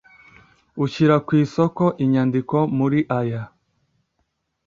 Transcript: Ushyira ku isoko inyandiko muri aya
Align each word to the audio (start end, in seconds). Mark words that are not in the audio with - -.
Ushyira 0.83 1.15
ku 1.25 1.31
isoko 1.43 1.83
inyandiko 2.03 2.55
muri 2.77 2.99
aya 3.19 3.41